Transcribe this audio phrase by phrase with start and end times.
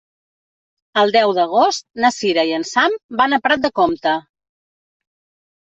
[1.01, 4.17] El deu d'agost na Sira i en Sam van a Prat de Comte.